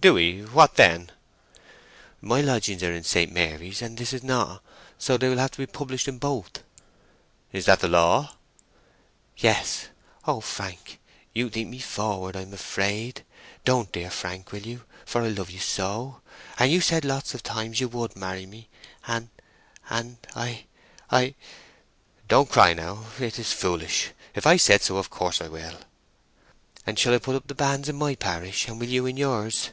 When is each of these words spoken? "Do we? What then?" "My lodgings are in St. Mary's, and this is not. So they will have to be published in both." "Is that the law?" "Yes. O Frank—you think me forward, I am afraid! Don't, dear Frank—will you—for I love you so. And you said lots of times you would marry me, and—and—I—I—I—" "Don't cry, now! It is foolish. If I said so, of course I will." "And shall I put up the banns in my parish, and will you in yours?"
"Do 0.00 0.14
we? 0.14 0.40
What 0.42 0.74
then?" 0.74 1.12
"My 2.20 2.40
lodgings 2.40 2.82
are 2.82 2.92
in 2.92 3.04
St. 3.04 3.30
Mary's, 3.30 3.80
and 3.82 3.96
this 3.96 4.12
is 4.12 4.24
not. 4.24 4.60
So 4.98 5.16
they 5.16 5.28
will 5.28 5.38
have 5.38 5.52
to 5.52 5.58
be 5.58 5.66
published 5.66 6.08
in 6.08 6.18
both." 6.18 6.64
"Is 7.52 7.66
that 7.66 7.78
the 7.78 7.86
law?" 7.86 8.34
"Yes. 9.36 9.86
O 10.26 10.40
Frank—you 10.40 11.50
think 11.50 11.68
me 11.68 11.78
forward, 11.78 12.34
I 12.36 12.40
am 12.42 12.52
afraid! 12.52 13.22
Don't, 13.64 13.92
dear 13.92 14.10
Frank—will 14.10 14.66
you—for 14.66 15.22
I 15.22 15.28
love 15.28 15.50
you 15.50 15.60
so. 15.60 16.20
And 16.58 16.72
you 16.72 16.80
said 16.80 17.04
lots 17.04 17.32
of 17.32 17.44
times 17.44 17.78
you 17.78 17.86
would 17.88 18.16
marry 18.16 18.44
me, 18.46 18.68
and—and—I—I—I—" 19.06 21.34
"Don't 22.26 22.50
cry, 22.50 22.74
now! 22.74 23.04
It 23.20 23.38
is 23.38 23.52
foolish. 23.52 24.08
If 24.34 24.48
I 24.48 24.56
said 24.56 24.82
so, 24.82 24.96
of 24.96 25.10
course 25.10 25.40
I 25.40 25.46
will." 25.46 25.78
"And 26.84 26.98
shall 26.98 27.14
I 27.14 27.18
put 27.18 27.34
up 27.36 27.46
the 27.48 27.54
banns 27.54 27.88
in 27.88 27.96
my 27.96 28.14
parish, 28.16 28.66
and 28.68 28.78
will 28.80 28.86
you 28.88 29.06
in 29.06 29.16
yours?" 29.16 29.70